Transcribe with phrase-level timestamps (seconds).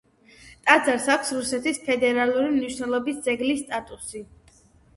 [0.69, 4.27] ტაძარს აქვს რუსეთის ფედერალური მნიშვნელობის ძეგლის სტატუსი.